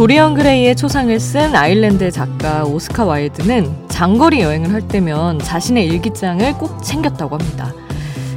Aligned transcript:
도리언 0.00 0.32
그레이의 0.32 0.76
초상을 0.76 1.20
쓴 1.20 1.54
아일랜드 1.54 2.10
작가 2.10 2.64
오스카 2.64 3.04
와일드는 3.04 3.88
장거리 3.88 4.40
여행을 4.40 4.72
할 4.72 4.88
때면 4.88 5.38
자신의 5.40 5.86
일기장을 5.88 6.54
꼭 6.54 6.82
챙겼다고 6.82 7.36
합니다. 7.36 7.74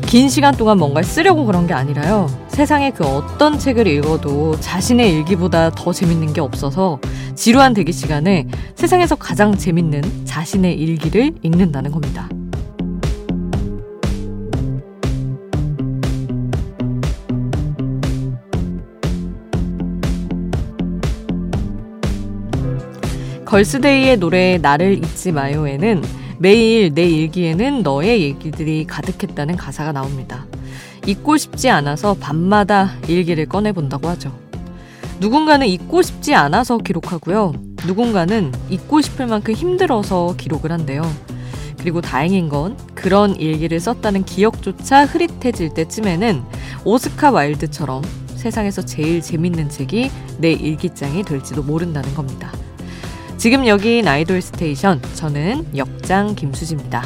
긴 0.05 0.27
시간 0.27 0.53
동안 0.53 0.77
뭔가를 0.77 1.07
쓰려고 1.07 1.45
그런 1.45 1.65
게 1.65 1.73
아니라요. 1.73 2.27
세상에 2.49 2.91
그 2.91 3.05
어떤 3.05 3.57
책을 3.57 3.87
읽어도 3.87 4.59
자신의 4.59 5.09
일기보다 5.13 5.69
더 5.69 5.93
재밌는 5.93 6.33
게 6.33 6.41
없어서 6.41 6.99
지루한 7.35 7.73
대기 7.73 7.93
시간에 7.93 8.45
세상에서 8.75 9.15
가장 9.15 9.55
재밌는 9.55 10.25
자신의 10.25 10.77
일기를 10.77 11.31
읽는다는 11.43 11.93
겁니다. 11.93 12.27
걸스데이의 23.53 24.17
노래 24.17 24.57
나를 24.57 24.93
잊지 24.93 25.31
마요에는 25.31 26.01
매일 26.39 26.91
내 26.91 27.07
일기에는 27.07 27.83
너의 27.83 28.23
얘기들이 28.23 28.85
가득했다는 28.87 29.57
가사가 29.57 29.91
나옵니다. 29.91 30.47
잊고 31.05 31.37
싶지 31.37 31.69
않아서 31.69 32.15
밤마다 32.15 32.95
일기를 33.07 33.45
꺼내본다고 33.45 34.07
하죠. 34.07 34.35
누군가는 35.19 35.67
잊고 35.67 36.01
싶지 36.01 36.33
않아서 36.33 36.79
기록하고요. 36.79 37.53
누군가는 37.85 38.51
잊고 38.71 39.01
싶을 39.01 39.27
만큼 39.27 39.53
힘들어서 39.53 40.33
기록을 40.35 40.71
한대요. 40.71 41.03
그리고 41.77 42.01
다행인 42.01 42.49
건 42.49 42.75
그런 42.95 43.35
일기를 43.35 43.79
썼다는 43.79 44.25
기억조차 44.25 45.05
흐릿해질 45.05 45.75
때쯤에는 45.75 46.41
오스카 46.85 47.29
와일드처럼 47.29 48.01
세상에서 48.35 48.83
제일 48.83 49.21
재밌는 49.21 49.69
책이 49.69 50.09
내 50.39 50.53
일기장이 50.53 51.21
될지도 51.21 51.61
모른다는 51.61 52.15
겁니다. 52.15 52.51
지금 53.43 53.67
여긴 53.67 54.07
아이돌 54.07 54.41
스테이션. 54.41 55.01
저는 55.15 55.75
역장 55.75 56.33
김수지입니다. 56.33 57.03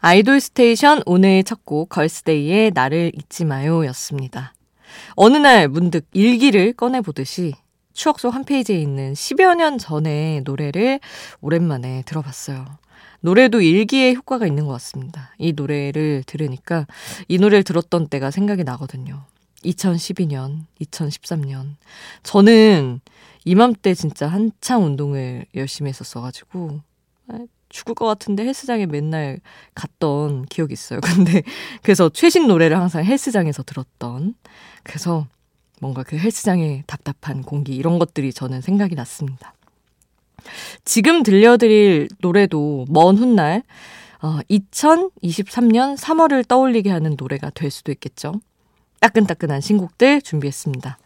아이돌 0.00 0.40
스테이션 0.40 1.02
오늘 1.04 1.44
첫 1.44 1.60
곡 1.66 1.90
걸스데이의 1.90 2.70
나를 2.72 3.12
잊지 3.14 3.44
마요 3.44 3.84
였습니다. 3.88 4.54
어느 5.14 5.36
날 5.36 5.68
문득 5.68 6.06
일기를 6.14 6.72
꺼내보듯이 6.72 7.52
추억 7.92 8.18
속 8.18 8.34
한 8.34 8.44
페이지에 8.44 8.76
있는 8.80 9.12
10여 9.12 9.56
년 9.56 9.76
전의 9.76 10.40
노래를 10.44 11.00
오랜만에 11.42 12.02
들어봤어요. 12.06 12.64
노래도 13.20 13.60
일기에 13.60 14.14
효과가 14.14 14.46
있는 14.46 14.66
것 14.66 14.72
같습니다. 14.72 15.34
이 15.38 15.52
노래를 15.52 16.24
들으니까 16.26 16.86
이 17.28 17.38
노래를 17.38 17.64
들었던 17.64 18.08
때가 18.08 18.30
생각이 18.30 18.64
나거든요. 18.64 19.24
2012년, 19.64 20.64
2013년. 20.80 21.76
저는 22.22 23.00
이맘때 23.44 23.94
진짜 23.94 24.26
한창 24.26 24.84
운동을 24.84 25.46
열심히 25.54 25.90
했었어가지고, 25.90 26.80
아, 27.28 27.38
죽을 27.68 27.94
것 27.94 28.06
같은데 28.06 28.44
헬스장에 28.44 28.86
맨날 28.86 29.40
갔던 29.74 30.46
기억이 30.46 30.72
있어요. 30.72 31.00
근데 31.04 31.42
그래서 31.82 32.08
최신 32.08 32.46
노래를 32.46 32.76
항상 32.76 33.04
헬스장에서 33.04 33.62
들었던. 33.62 34.34
그래서 34.82 35.26
뭔가 35.80 36.02
그 36.02 36.18
헬스장의 36.18 36.84
답답한 36.86 37.42
공기 37.42 37.74
이런 37.74 37.98
것들이 37.98 38.32
저는 38.32 38.60
생각이 38.60 38.94
났습니다. 38.94 39.54
지금 40.84 41.22
들려드릴 41.22 42.08
노래도 42.20 42.86
먼 42.88 43.16
훗날 43.16 43.62
어, 44.22 44.38
2023년 44.50 45.96
3월을 45.96 46.46
떠올리게 46.46 46.90
하는 46.90 47.14
노래가 47.18 47.50
될 47.50 47.70
수도 47.70 47.90
있겠죠. 47.92 48.34
따끈따끈한 49.00 49.60
신곡들 49.60 50.22
준비했습니다. 50.22 50.98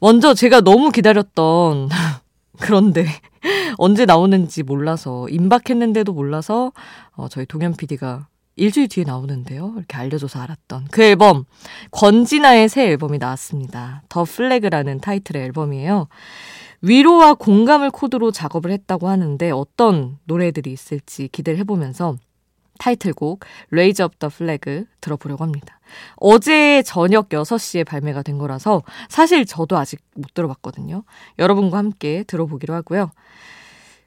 먼저 0.00 0.34
제가 0.34 0.60
너무 0.62 0.90
기다렸던 0.90 1.88
그런데 2.60 3.06
언제 3.78 4.06
나오는지 4.06 4.62
몰라서 4.62 5.28
임박했는데도 5.28 6.12
몰라서 6.12 6.72
어, 7.14 7.28
저희 7.28 7.46
동현 7.46 7.76
PD가 7.76 8.28
일주일 8.56 8.88
뒤에 8.88 9.04
나오는데요. 9.04 9.74
이렇게 9.76 9.98
알려줘서 9.98 10.40
알았던 10.40 10.86
그 10.90 11.02
앨범 11.02 11.44
권진아의 11.90 12.70
새 12.70 12.86
앨범이 12.86 13.18
나왔습니다. 13.18 14.02
더 14.08 14.24
플래그라는 14.24 15.00
타이틀의 15.00 15.42
앨범이에요. 15.42 16.08
위로와 16.82 17.34
공감을 17.34 17.90
코드로 17.90 18.30
작업을 18.30 18.70
했다고 18.70 19.08
하는데 19.08 19.50
어떤 19.50 20.18
노래들이 20.24 20.72
있을지 20.72 21.28
기대를 21.28 21.58
해보면서 21.60 22.16
타이틀곡 22.78 23.40
Raise 23.70 24.04
Up 24.04 24.14
The 24.14 24.28
Flag 24.28 24.84
들어보려고 25.00 25.44
합니다. 25.44 25.80
어제 26.16 26.82
저녁 26.82 27.28
6시에 27.30 27.86
발매가 27.86 28.22
된 28.22 28.38
거라서 28.38 28.82
사실 29.08 29.46
저도 29.46 29.78
아직 29.78 30.00
못 30.14 30.34
들어봤거든요. 30.34 31.02
여러분과 31.38 31.78
함께 31.78 32.24
들어보기로 32.26 32.74
하고요. 32.74 33.10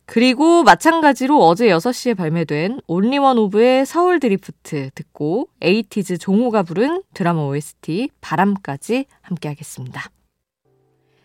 그리고 0.05 0.63
마찬가지로 0.63 1.45
어제 1.45 1.67
6시에 1.67 2.17
발매된 2.17 2.81
OnlyOneOf의 2.87 3.85
서울 3.85 4.19
드리프트 4.19 4.89
듣고 4.95 5.49
에이티즈 5.61 6.17
종호가 6.17 6.63
부른 6.63 7.03
드라마 7.13 7.43
OST 7.43 8.09
바람까지 8.19 9.05
함께 9.21 9.49
하겠습니다. 9.49 10.09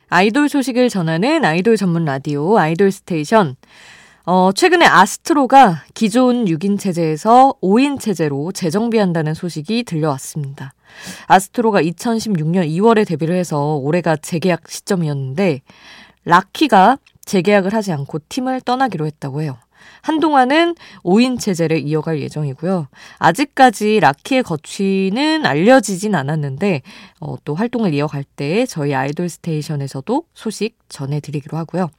아이돌 0.09 0.49
소식을 0.49 0.89
전하는 0.89 1.45
아이돌 1.45 1.77
전문 1.77 2.05
라디오 2.05 2.59
아이돌 2.59 2.91
스테이션. 2.91 3.57
어, 4.27 4.53
최근에 4.53 4.87
아스트로가 4.87 5.85
기존 5.93 6.47
6인 6.47 6.79
체제에서 6.79 7.55
5인 7.63 8.01
체제로 8.01 8.53
재정비한다는 8.53 9.35
소식이 9.35 9.85
들려왔습니다. 9.85 10.73
아스트로가 11.27 11.83
2016년 11.83 12.67
2월에 12.69 13.07
데뷔를 13.07 13.37
해서 13.37 13.77
올해가 13.77 14.17
재계약 14.17 14.71
시점이었는데 14.71 15.61
라키가 16.25 16.99
재계약을 17.27 17.75
하지 17.75 17.93
않고 17.93 18.21
팀을 18.29 18.63
떠나기로 18.63 19.05
했다고 19.07 19.43
해요. 19.43 19.59
한동안은 20.03 20.75
5인 21.03 21.41
체제를 21.41 21.81
이어갈 21.87 22.21
예정이고요. 22.21 22.89
아직까지 23.19 24.01
라키의 24.01 24.43
거취는 24.43 25.47
알려지진 25.47 26.15
않았는데 26.15 26.83
어, 27.21 27.37
또 27.45 27.55
활동을 27.55 27.95
이어갈 27.95 28.25
때 28.25 28.67
저희 28.67 28.95
아이돌 28.95 29.29
스테이션에서도 29.29 30.25
소식 30.35 30.77
전해드리기로 30.89 31.57
하고요. 31.59 31.91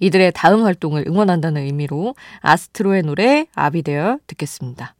이들의 0.00 0.32
다음 0.34 0.64
활동을 0.64 1.04
응원한다는 1.06 1.62
의미로 1.62 2.14
아스트로의 2.40 3.02
노래 3.02 3.46
아비데어 3.54 4.18
듣겠습니다. 4.26 4.94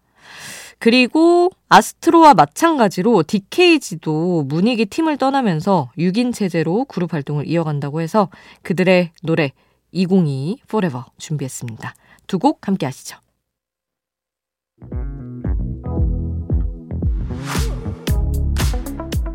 그리고 0.79 1.51
아스트로와 1.69 2.35
마찬가지로 2.35 3.23
DKG도 3.23 4.45
문익이 4.49 4.87
팀을 4.87 5.17
떠나면서 5.17 5.91
6인 5.97 6.35
체제로 6.35 6.85
그룹 6.85 7.15
활동을 7.15 7.49
이어간다고 7.49 8.01
해서 8.01 8.29
그들의 8.63 9.11
노래 9.23 9.53
2022 9.95 10.59
Forever 10.67 11.05
준비했습니다. 11.19 11.95
두 12.27 12.39
곡 12.39 12.67
함께 12.67 12.87
하시죠. 12.87 13.19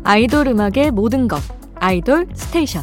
아이돌 0.04 0.48
음악의 0.48 0.90
모든 0.92 1.28
것 1.28 1.40
아이돌 1.76 2.26
스테이션 2.34 2.82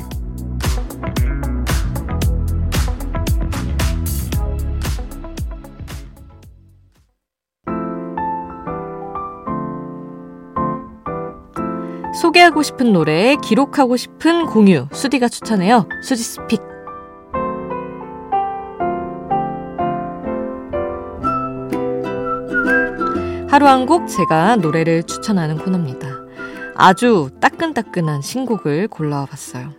소개하고 12.19 12.63
싶은 12.63 12.94
노래, 12.94 13.35
기록하고 13.44 13.95
싶은 13.95 14.47
공유, 14.47 14.88
수디가 14.91 15.30
추천해요. 15.30 15.88
수디's 16.01 16.24
pick. 16.24 16.76
하루 23.57 23.65
한 23.65 23.88
곡 23.88 24.07
제가 24.07 24.57
노래를 24.57 25.01
추천하는 25.01 25.57
코너입니다. 25.57 26.07
아주 26.75 27.31
따끈따끈한 27.42 28.21
신곡을 28.21 28.88
골라와 28.88 29.25
봤어요. 29.25 29.74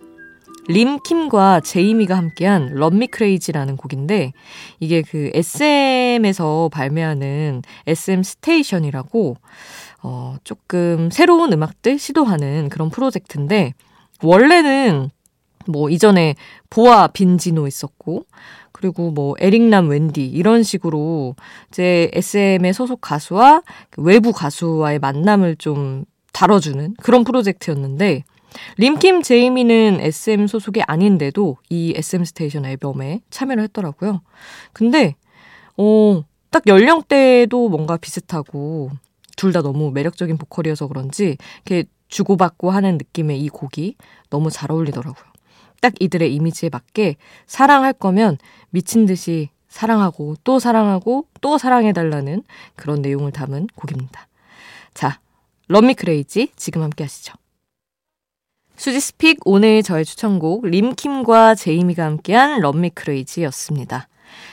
림킴과 0.66 1.60
제이미가 1.60 2.16
함께한 2.16 2.74
Love 2.74 2.96
Me 2.96 3.06
Crazy라는 3.06 3.76
곡인데 3.76 4.32
이게 4.80 5.02
그 5.02 5.30
SM에서 5.32 6.68
발매하는 6.72 7.62
SM 7.86 8.24
Station이라고 8.24 9.36
어 10.02 10.34
조금 10.42 11.10
새로운 11.12 11.52
음악들 11.52 12.00
시도하는 12.00 12.70
그런 12.70 12.90
프로젝트인데 12.90 13.74
원래는 14.24 15.10
뭐 15.68 15.90
이전에 15.90 16.34
보아 16.70 17.08
빈지노 17.08 17.66
있었고 17.66 18.24
그리고 18.72 19.10
뭐 19.10 19.34
에릭남 19.38 19.88
웬디 19.88 20.26
이런 20.26 20.62
식으로 20.62 21.36
이제 21.68 22.10
SM의 22.12 22.72
소속 22.72 23.00
가수와 23.00 23.62
그 23.90 24.02
외부 24.02 24.32
가수와의 24.32 24.98
만남을 24.98 25.56
좀 25.56 26.04
다뤄주는 26.32 26.94
그런 27.02 27.24
프로젝트였는데 27.24 28.24
림킴 28.78 29.22
제이미는 29.22 29.98
SM 30.00 30.46
소속이 30.46 30.82
아닌데도 30.82 31.56
이 31.68 31.92
SM 31.96 32.24
스테이션 32.24 32.64
앨범에 32.64 33.20
참여를 33.30 33.62
했더라고요. 33.64 34.22
근데 34.72 35.14
어 35.76 36.22
딱 36.50 36.66
연령대도 36.66 37.68
뭔가 37.68 37.96
비슷하고 37.96 38.90
둘 39.36 39.52
다 39.52 39.62
너무 39.62 39.90
매력적인 39.92 40.36
보컬이어서 40.36 40.88
그런지 40.88 41.36
이렇게 41.64 41.88
주고받고 42.08 42.70
하는 42.70 42.98
느낌의 42.98 43.40
이 43.40 43.48
곡이 43.48 43.96
너무 44.30 44.50
잘 44.50 44.72
어울리더라고요. 44.72 45.24
딱 45.80 45.94
이들의 46.00 46.34
이미지에 46.34 46.70
맞게 46.70 47.16
사랑할 47.46 47.92
거면 47.92 48.38
미친 48.70 49.06
듯이 49.06 49.50
사랑하고 49.68 50.36
또 50.44 50.58
사랑하고 50.58 51.26
또 51.40 51.58
사랑해달라는 51.58 52.42
그런 52.74 53.02
내용을 53.02 53.32
담은 53.32 53.68
곡입니다. 53.74 54.26
자, 54.94 55.20
Love 55.68 55.86
Me 55.86 55.94
Crazy 55.94 56.52
지금 56.56 56.82
함께 56.82 57.04
하시죠. 57.04 57.34
수디's 58.76 59.15
pick 59.15 59.40
오늘 59.44 59.82
저의 59.82 60.04
추천곡 60.04 60.66
림킴과 60.66 61.56
제이미가 61.56 62.04
함께한 62.04 62.60
Love 62.60 62.80
Me 62.80 62.90
Crazy였습니다. 62.90 64.08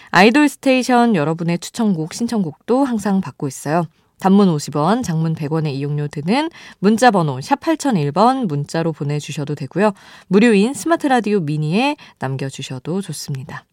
아이돌 0.09 0.49
스테이션 0.49 1.15
여러분의 1.15 1.59
추천곡 1.59 2.13
신청곡도 2.13 2.85
항상 2.85 3.21
받고 3.21 3.47
있어요. 3.47 3.85
단문 4.19 4.47
50원, 4.55 5.03
장문 5.03 5.35
100원의 5.35 5.73
이용료 5.73 6.07
드는 6.07 6.49
문자 6.79 7.11
번호 7.11 7.41
샵 7.41 7.59
8001번 7.59 8.47
문자로 8.47 8.93
보내주셔도 8.93 9.55
되고요. 9.55 9.93
무료인 10.27 10.73
스마트 10.73 11.07
라디오 11.07 11.39
미니에 11.39 11.95
남겨주셔도 12.19 13.01
좋습니다. 13.01 13.65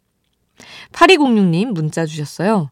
8206님 0.92 1.72
문자 1.72 2.06
주셨어요. 2.06 2.70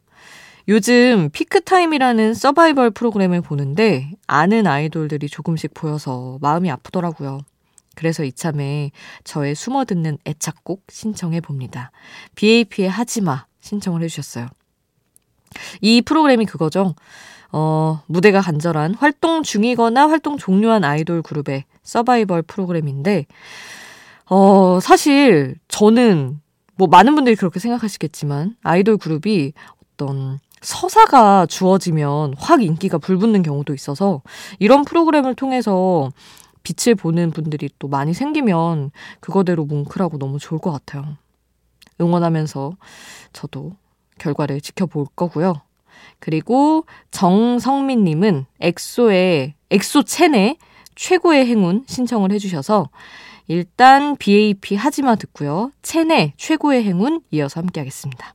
요즘 0.68 1.30
피크타임이라는 1.32 2.34
서바이벌 2.34 2.90
프로그램을 2.90 3.40
보는데 3.40 4.12
아는 4.26 4.66
아이돌들이 4.66 5.28
조금씩 5.28 5.74
보여서 5.74 6.38
마음이 6.40 6.70
아프더라고요. 6.70 7.40
그래서 7.96 8.24
이참에 8.24 8.92
저의 9.24 9.54
숨어 9.54 9.84
듣는 9.84 10.18
애착곡 10.24 10.84
신청해 10.88 11.40
봅니다. 11.40 11.90
BAP의 12.36 12.88
하지마 12.88 13.46
신청을 13.60 14.02
해주셨어요. 14.02 14.48
이 15.80 16.00
프로그램이 16.02 16.46
그거죠. 16.46 16.94
어, 17.52 18.02
무대가 18.06 18.40
간절한 18.40 18.94
활동 18.94 19.42
중이거나 19.42 20.08
활동 20.08 20.36
종료한 20.36 20.84
아이돌 20.84 21.22
그룹의 21.22 21.64
서바이벌 21.82 22.42
프로그램인데, 22.42 23.26
어, 24.26 24.78
사실 24.80 25.56
저는 25.68 26.40
뭐 26.76 26.88
많은 26.88 27.14
분들이 27.14 27.36
그렇게 27.36 27.58
생각하시겠지만 27.60 28.56
아이돌 28.62 28.96
그룹이 28.96 29.52
어떤 29.92 30.38
서사가 30.62 31.46
주어지면 31.46 32.34
확 32.38 32.62
인기가 32.62 32.98
불붙는 32.98 33.42
경우도 33.42 33.74
있어서 33.74 34.22
이런 34.58 34.84
프로그램을 34.84 35.34
통해서 35.34 36.10
빛을 36.62 36.94
보는 36.94 37.30
분들이 37.30 37.70
또 37.78 37.88
많이 37.88 38.12
생기면 38.14 38.90
그거대로 39.20 39.64
뭉클하고 39.64 40.18
너무 40.18 40.38
좋을 40.38 40.60
것 40.60 40.70
같아요. 40.70 41.16
응원하면서 42.00 42.76
저도 43.32 43.72
결과를 44.18 44.60
지켜볼 44.60 45.06
거고요. 45.16 45.60
그리고 46.18 46.84
정성민님은 47.10 48.46
엑소의 48.60 49.54
엑소 49.70 50.02
첸의 50.04 50.56
최고의 50.94 51.46
행운 51.46 51.84
신청을 51.86 52.32
해주셔서 52.32 52.88
일단 53.48 54.16
BAP 54.16 54.76
하지마 54.76 55.16
듣고요. 55.16 55.72
체내 55.82 56.34
최고의 56.36 56.84
행운 56.84 57.20
이어서 57.30 57.60
함께 57.60 57.80
하겠습니다. 57.80 58.34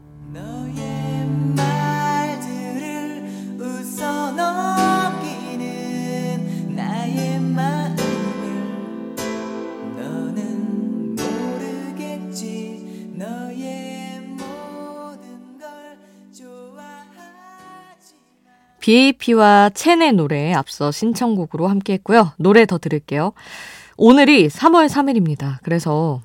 BAP와 18.81 19.69
첸의 19.73 20.13
노래 20.13 20.53
앞서 20.53 20.91
신청곡으로 20.91 21.67
함께 21.67 21.93
했고요. 21.93 22.33
노래 22.37 22.65
더 22.65 22.77
들을게요. 22.77 23.33
오늘이 23.97 24.47
3월 24.49 24.89
3일입니다. 24.89 25.59
그래서 25.63 26.21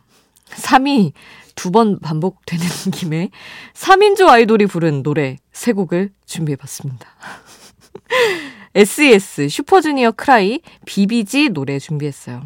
3이 0.50 1.12
두 1.54 1.70
번 1.70 1.98
반복되는 2.00 2.64
김에 2.92 3.30
3인조 3.74 4.28
아이돌이 4.28 4.66
부른 4.66 5.02
노래 5.02 5.36
세 5.52 5.72
곡을 5.72 6.10
준비해봤습니다. 6.26 7.06
SES, 8.74 9.48
슈퍼주니어 9.48 10.12
K.R.Y., 10.12 10.60
비비지 10.84 11.48
노래 11.50 11.78
준비했어요. 11.78 12.42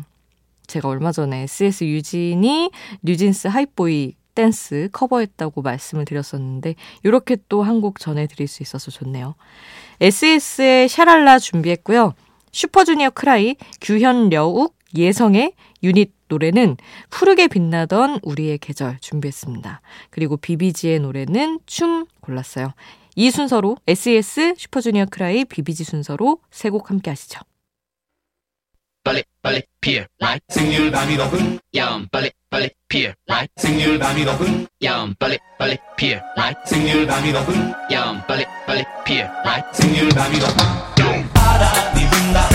제가 0.68 0.88
얼마 0.88 1.10
전에 1.10 1.42
SES 1.42 1.84
유진이 1.84 2.70
뉴진스 3.02 3.48
Hype 3.48 3.86
Boy 3.86 4.14
댄스 4.40 4.88
커버했다고 4.92 5.60
말씀을 5.62 6.04
드렸었는데 6.06 6.74
이렇게 7.02 7.36
또 7.48 7.62
한 7.62 7.80
곡 7.80 7.98
전해드릴 8.00 8.48
수 8.48 8.62
있어서 8.62 8.90
좋네요. 8.90 9.34
SS의 10.00 10.88
샤랄라 10.88 11.38
준비했고요. 11.38 12.14
슈퍼주니어 12.52 13.10
크라이, 13.10 13.56
규현 13.80 14.30
려욱, 14.30 14.74
예성의 14.96 15.52
유닛 15.82 16.12
노래는 16.28 16.76
푸르게 17.10 17.48
빛나던 17.48 18.20
우리의 18.22 18.58
계절 18.58 18.98
준비했습니다. 19.00 19.80
그리고 20.10 20.36
비비지의 20.36 21.00
노래는 21.00 21.60
춤 21.66 22.06
골랐어요. 22.20 22.72
이 23.16 23.30
순서로 23.30 23.76
SES, 23.86 24.54
슈퍼주니어 24.56 25.06
크라이, 25.10 25.44
비비지 25.44 25.84
순서로 25.84 26.38
세 26.50 26.70
곡 26.70 26.90
함께 26.90 27.10
하시죠. 27.10 27.40
빨리 29.02 29.22
빨리 29.42 29.62
피어 29.80 30.04
라이트. 30.18 30.44
생률 30.50 30.90
밤이 30.90 31.16
높은 31.16 31.58
야음 31.74 32.06
빨리 32.10 32.30
빨리 32.50 32.70
피어 32.88 33.12
라이트. 33.26 33.52
생률 33.56 33.98
밤이 33.98 34.24
높은 34.24 34.66
야음 34.84 35.14
빨리 35.18 35.38
빨리 35.58 35.76
피어 35.96 36.20
라이트. 36.36 36.60
생률 36.66 37.06
밤이 37.06 37.32
높은 37.32 37.72
야음 37.90 38.20
빨리 38.26 38.44
빨리 38.66 38.84
피어 39.04 39.26
라이트. 39.44 39.82
생률 39.82 40.08
밤이 40.10 40.38
높은 40.38 41.32
바람이 41.32 42.10
분다 42.10 42.49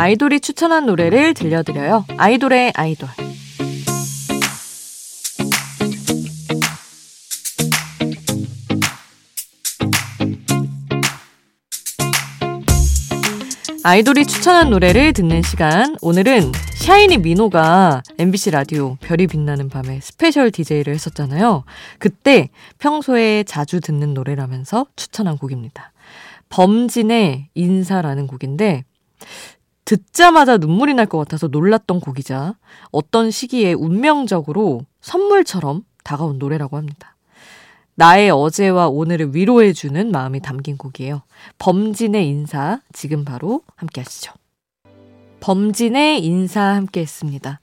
아이돌이 0.00 0.40
추천한 0.40 0.86
노래를 0.86 1.34
들려드려요. 1.34 2.06
아이돌의 2.16 2.72
아이돌. 2.74 3.06
아이돌이 13.84 14.24
추천한 14.24 14.70
노래를 14.70 15.12
듣는 15.12 15.42
시간. 15.42 15.94
오늘은 16.00 16.50
샤이니 16.76 17.18
민호가 17.18 18.02
MBC 18.18 18.52
라디오 18.52 18.96
별이 19.02 19.26
빛나는 19.26 19.68
밤에 19.68 20.00
special 20.00 20.50
DJ를 20.50 20.94
했었잖아요. 20.94 21.64
그때 21.98 22.48
평소에 22.78 23.44
자주 23.44 23.82
듣는 23.82 24.14
노래라면서 24.14 24.86
추천한 24.96 25.36
곡입니다. 25.36 25.92
범진의 26.48 27.50
인사라는 27.54 28.26
곡인데 28.26 28.84
듣자마자 29.90 30.56
눈물이 30.56 30.94
날 30.94 31.06
것 31.06 31.18
같아서 31.18 31.48
놀랐던 31.48 31.98
곡이자 31.98 32.54
어떤 32.92 33.32
시기에 33.32 33.72
운명적으로 33.72 34.86
선물처럼 35.00 35.82
다가온 36.04 36.38
노래라고 36.38 36.76
합니다. 36.76 37.16
나의 37.96 38.30
어제와 38.30 38.86
오늘을 38.86 39.34
위로해주는 39.34 40.12
마음이 40.12 40.42
담긴 40.42 40.76
곡이에요. 40.76 41.22
범진의 41.58 42.28
인사, 42.28 42.80
지금 42.92 43.24
바로 43.24 43.62
함께 43.74 44.00
하시죠. 44.02 44.32
범진의 45.40 46.24
인사 46.24 46.60
함께 46.60 47.00
했습니다. 47.00 47.58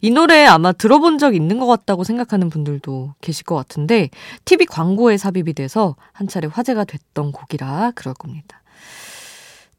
이 0.00 0.10
노래 0.10 0.46
아마 0.46 0.72
들어본 0.72 1.18
적 1.18 1.36
있는 1.36 1.60
것 1.60 1.66
같다고 1.66 2.02
생각하는 2.02 2.50
분들도 2.50 3.14
계실 3.20 3.44
것 3.44 3.54
같은데, 3.54 4.10
TV 4.46 4.66
광고에 4.66 5.16
삽입이 5.16 5.52
돼서 5.52 5.94
한 6.10 6.26
차례 6.26 6.48
화제가 6.48 6.82
됐던 6.84 7.30
곡이라 7.30 7.92
그럴 7.94 8.14
겁니다. 8.14 8.62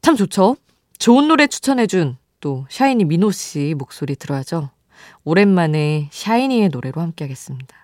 참 0.00 0.16
좋죠? 0.16 0.56
좋은 1.00 1.28
노래 1.28 1.46
추천해준 1.46 2.18
또 2.40 2.66
샤이니 2.68 3.06
민호 3.06 3.30
씨 3.30 3.74
목소리 3.78 4.16
들어야죠. 4.16 4.68
오랜만에 5.24 6.10
샤이니의 6.12 6.68
노래로 6.68 7.00
함께 7.00 7.24
하겠습니다. 7.24 7.74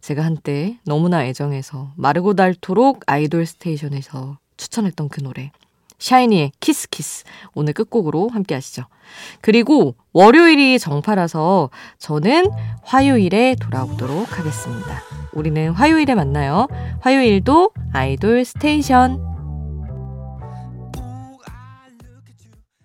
제가 0.00 0.24
한때 0.24 0.76
너무나 0.84 1.24
애정해서 1.24 1.92
마르고 1.94 2.34
닳도록 2.34 3.04
아이돌 3.06 3.46
스테이션에서 3.46 4.38
추천했던 4.56 5.08
그 5.08 5.22
노래. 5.22 5.52
샤이니의 6.00 6.50
Kiss 6.58 6.90
Kiss 6.90 7.22
오늘 7.54 7.74
끝곡으로 7.74 8.28
함께 8.30 8.56
하시죠. 8.56 8.86
그리고 9.40 9.94
월요일이 10.12 10.80
정파라서 10.80 11.70
저는 11.98 12.50
화요일에 12.82 13.54
돌아오도록 13.54 14.36
하겠습니다. 14.36 15.00
우리는 15.32 15.70
화요일에 15.70 16.16
만나요. 16.16 16.66
화요일도 17.02 17.70
아이돌 17.92 18.44
스테이션. 18.44 19.33